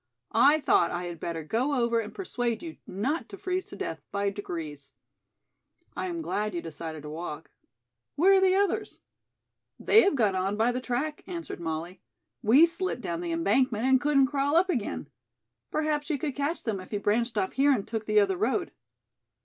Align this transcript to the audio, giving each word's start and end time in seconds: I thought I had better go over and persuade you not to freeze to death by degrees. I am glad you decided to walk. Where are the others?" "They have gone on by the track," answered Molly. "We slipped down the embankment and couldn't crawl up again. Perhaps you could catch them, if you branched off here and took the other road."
I 0.33 0.59
thought 0.59 0.89
I 0.89 1.03
had 1.03 1.19
better 1.19 1.43
go 1.43 1.75
over 1.75 1.99
and 1.99 2.11
persuade 2.11 2.63
you 2.63 2.77
not 2.87 3.29
to 3.29 3.37
freeze 3.37 3.65
to 3.65 3.75
death 3.75 4.01
by 4.11 4.31
degrees. 4.31 4.93
I 5.95 6.07
am 6.07 6.23
glad 6.23 6.55
you 6.55 6.61
decided 6.63 7.03
to 7.03 7.09
walk. 7.11 7.51
Where 8.15 8.33
are 8.33 8.41
the 8.41 8.55
others?" 8.55 9.01
"They 9.79 10.01
have 10.01 10.15
gone 10.15 10.35
on 10.35 10.57
by 10.57 10.71
the 10.71 10.81
track," 10.81 11.23
answered 11.27 11.59
Molly. 11.59 12.01
"We 12.41 12.65
slipped 12.65 13.03
down 13.03 13.21
the 13.21 13.31
embankment 13.31 13.85
and 13.85 14.01
couldn't 14.01 14.25
crawl 14.25 14.55
up 14.55 14.71
again. 14.71 15.07
Perhaps 15.69 16.09
you 16.09 16.17
could 16.17 16.35
catch 16.35 16.63
them, 16.63 16.79
if 16.79 16.91
you 16.91 16.99
branched 16.99 17.37
off 17.37 17.53
here 17.53 17.71
and 17.71 17.87
took 17.87 18.07
the 18.07 18.19
other 18.21 18.37
road." 18.37 18.71